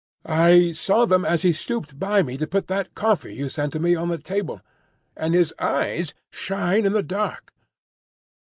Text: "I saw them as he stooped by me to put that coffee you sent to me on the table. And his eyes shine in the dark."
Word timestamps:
"I 0.25 0.71
saw 0.71 1.05
them 1.05 1.23
as 1.25 1.43
he 1.43 1.53
stooped 1.53 1.99
by 1.99 2.23
me 2.23 2.35
to 2.37 2.47
put 2.47 2.65
that 2.65 2.95
coffee 2.95 3.35
you 3.35 3.49
sent 3.49 3.71
to 3.73 3.79
me 3.79 3.93
on 3.93 4.07
the 4.09 4.17
table. 4.17 4.59
And 5.15 5.35
his 5.35 5.53
eyes 5.59 6.15
shine 6.31 6.87
in 6.87 6.91
the 6.93 7.03
dark." 7.03 7.53